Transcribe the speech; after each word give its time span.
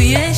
oh 0.00 0.02
yeah. 0.02 0.29